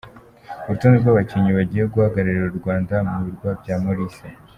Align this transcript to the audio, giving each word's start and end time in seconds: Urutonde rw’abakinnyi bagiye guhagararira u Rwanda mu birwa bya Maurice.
Urutonde 0.67 0.95
rw’abakinnyi 0.97 1.51
bagiye 1.57 1.83
guhagararira 1.93 2.45
u 2.51 2.57
Rwanda 2.59 2.95
mu 3.09 3.17
birwa 3.25 3.49
bya 3.61 3.75
Maurice. 3.83 4.25